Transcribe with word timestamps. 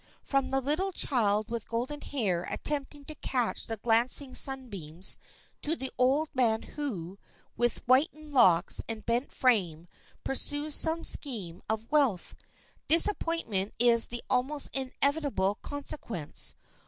From 0.23 0.49
the 0.49 0.61
little 0.61 0.91
child 0.91 1.51
with 1.51 1.67
golden 1.67 2.01
hair 2.01 2.41
attempting 2.49 3.05
to 3.05 3.13
catch 3.13 3.67
the 3.67 3.77
glancing 3.77 4.33
sunbeams 4.33 5.19
to 5.61 5.75
the 5.75 5.91
old 5.95 6.29
man 6.33 6.63
who, 6.63 7.19
with 7.55 7.83
whitened 7.85 8.33
locks 8.33 8.83
and 8.89 9.05
bent 9.05 9.31
frame, 9.31 9.87
pursues 10.23 10.73
some 10.73 11.03
scheme 11.03 11.61
of 11.69 11.91
wealth, 11.91 12.33
disappointment 12.87 13.75
is 13.77 14.07
the 14.07 14.23
almost 14.27 14.71
inevitable 14.73 15.59
consequence. 15.61 16.55